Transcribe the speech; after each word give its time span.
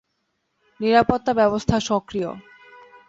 নিরাপত্তা 0.79 1.31
ব্যবস্থা 1.33 1.75
সক্রিয়! 1.89 2.29